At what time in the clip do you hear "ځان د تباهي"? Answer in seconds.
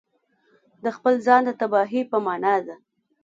1.25-2.01